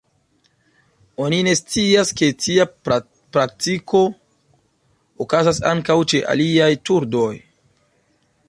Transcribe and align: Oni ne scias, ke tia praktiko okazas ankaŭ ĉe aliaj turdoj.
Oni 1.25 1.41
ne 1.47 1.51
scias, 1.59 2.13
ke 2.21 2.29
tia 2.45 2.65
praktiko 3.37 4.01
okazas 5.27 5.63
ankaŭ 5.73 5.99
ĉe 6.15 6.23
aliaj 6.35 6.71
turdoj. 6.91 7.31